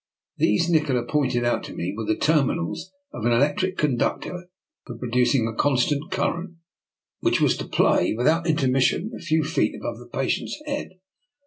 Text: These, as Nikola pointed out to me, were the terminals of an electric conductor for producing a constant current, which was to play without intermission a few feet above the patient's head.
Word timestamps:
These, 0.37 0.63
as 0.65 0.71
Nikola 0.71 1.05
pointed 1.05 1.45
out 1.45 1.63
to 1.65 1.75
me, 1.75 1.93
were 1.95 2.05
the 2.07 2.17
terminals 2.17 2.91
of 3.13 3.23
an 3.23 3.31
electric 3.33 3.77
conductor 3.77 4.49
for 4.83 4.97
producing 4.97 5.45
a 5.45 5.53
constant 5.53 6.09
current, 6.09 6.55
which 7.19 7.39
was 7.39 7.55
to 7.57 7.67
play 7.67 8.15
without 8.15 8.47
intermission 8.49 9.11
a 9.15 9.21
few 9.21 9.43
feet 9.43 9.75
above 9.75 9.99
the 9.99 10.07
patient's 10.11 10.59
head. 10.65 10.89